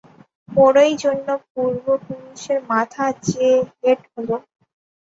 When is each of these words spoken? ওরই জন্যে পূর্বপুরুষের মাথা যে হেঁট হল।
ওরই 0.57 0.91
জন্যে 1.03 1.33
পূর্বপুরুষের 1.47 2.59
মাথা 2.71 3.05
যে 3.27 3.47
হেঁট 3.75 4.01
হল। 4.13 4.29